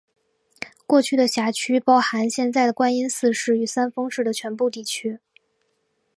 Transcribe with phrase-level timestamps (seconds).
[0.87, 5.19] 过去的辖区包含现在的观音寺市和三丰市的全部地区。